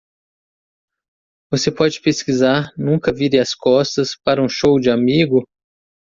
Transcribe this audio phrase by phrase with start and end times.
[1.51, 5.47] Você pode pesquisar Nunca vire as costas para um show de amigo?